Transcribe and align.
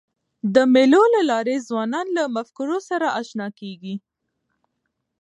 د 0.53 0.55
مېلو 0.73 1.03
له 1.15 1.21
لاري 1.31 1.57
ځوانان 1.67 2.07
له 2.17 2.23
مفکورو 2.35 2.77
سره 2.89 3.07
اشنا 3.21 3.47
کېږي. 3.59 3.95